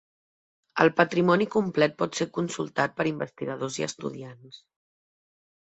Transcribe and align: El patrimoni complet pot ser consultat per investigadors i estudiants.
El 0.85 0.89
patrimoni 1.01 1.47
complet 1.57 1.93
pot 2.01 2.19
ser 2.21 2.29
consultat 2.39 2.99
per 3.01 3.09
investigadors 3.13 3.79
i 3.83 3.89
estudiants. 3.91 4.61